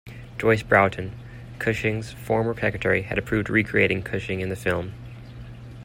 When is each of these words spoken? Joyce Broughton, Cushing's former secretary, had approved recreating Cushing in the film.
Joyce 0.39 0.63
Broughton, 0.63 1.11
Cushing's 1.59 2.11
former 2.11 2.55
secretary, 2.55 3.03
had 3.03 3.19
approved 3.19 3.51
recreating 3.51 4.01
Cushing 4.01 4.41
in 4.41 4.49
the 4.49 4.55
film. 4.55 4.93